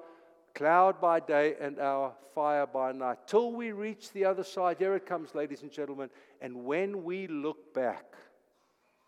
[0.55, 3.19] cloud by day and our fire by night.
[3.27, 4.79] Till we reach the other side.
[4.79, 6.09] Here it comes, ladies and gentlemen.
[6.41, 8.15] And when we look back,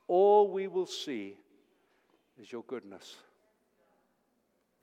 [0.07, 1.39] all we will see
[2.39, 3.17] is your goodness.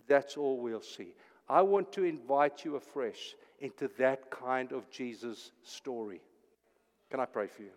[0.07, 1.13] That's all we'll see.
[1.49, 6.21] I want to invite you afresh into that kind of Jesus story.
[7.09, 7.69] Can I pray for you?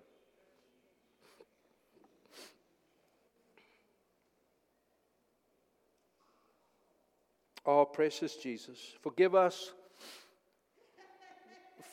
[7.65, 9.73] Oh, precious Jesus, forgive us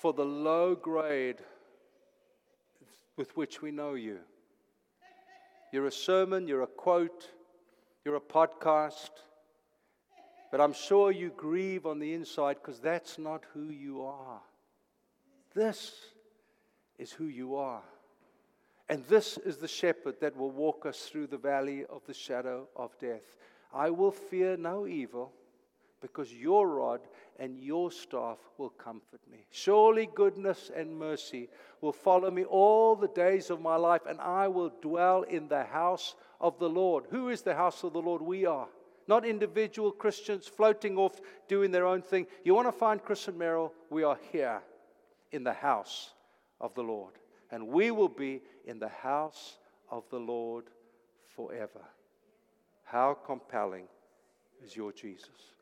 [0.02, 1.38] for the low grade
[3.18, 4.18] with which we know you.
[5.72, 7.30] You're a sermon, you're a quote,
[8.04, 9.12] you're a podcast,
[10.52, 14.42] but I'm sure you grieve on the inside because that's not who you are.
[15.54, 15.94] This
[16.98, 17.84] is who you are.
[18.90, 22.68] And this is the shepherd that will walk us through the valley of the shadow
[22.76, 23.38] of death.
[23.74, 25.32] I will fear no evil
[26.02, 27.02] because your rod
[27.40, 29.46] and your staff will comfort me.
[29.52, 31.50] Surely goodness and mercy
[31.82, 35.64] will follow me all the days of my life, and I will dwell in the
[35.64, 37.06] house of the Lord.
[37.12, 38.22] Who is the house of the Lord?
[38.22, 38.68] We are.
[39.10, 42.28] Not individual Christians floating off doing their own thing.
[42.44, 43.72] You want to find Chris and Meryl?
[43.90, 44.62] We are here
[45.32, 46.12] in the house
[46.62, 47.14] of the Lord.
[47.50, 49.58] And we will be in the house
[49.90, 50.66] of the Lord
[51.36, 51.82] forever.
[52.84, 53.86] How compelling
[54.64, 55.56] is your Jesus?